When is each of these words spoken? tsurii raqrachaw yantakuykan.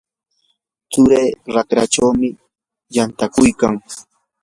tsurii 0.89 1.29
raqrachaw 1.53 2.11
yantakuykan. 2.95 3.73